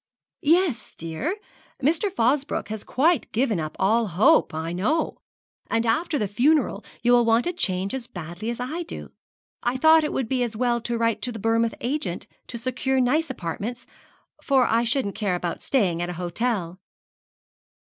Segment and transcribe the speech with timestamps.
[0.41, 1.35] 'Yes, dear.
[1.79, 2.11] Mr.
[2.11, 5.19] Fosbroke has quite given up all hope, I know;
[5.67, 9.11] and after the funeral you will want a change as badly as I do.
[9.61, 12.99] I thought it would be as well to write to the Bournemouth agent to secure
[12.99, 13.85] nice apartments,
[14.41, 16.79] for I shouldn't care about staying at an hotel.'